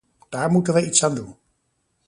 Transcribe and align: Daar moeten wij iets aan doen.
Daar 0.29 0.51
moeten 0.51 0.73
wij 0.73 0.83
iets 0.85 1.03
aan 1.03 1.15
doen. 1.15 1.35